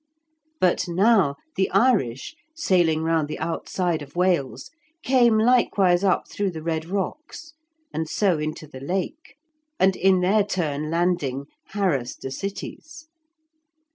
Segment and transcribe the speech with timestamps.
[0.59, 4.71] But now the Irish, sailing round the outside of Wales,
[5.03, 7.53] came likewise up through the Red Rocks,
[7.93, 9.35] and so into the Lake,
[9.79, 13.09] and in their turn landing, harassed the cities.